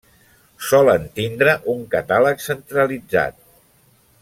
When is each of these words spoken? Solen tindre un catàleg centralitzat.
Solen 0.69 1.05
tindre 1.19 1.53
un 1.75 1.85
catàleg 1.93 2.43
centralitzat. 2.47 3.39